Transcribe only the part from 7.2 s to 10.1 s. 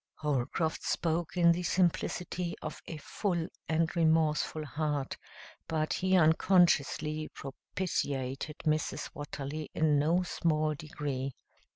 propitiated Mrs. Watterly in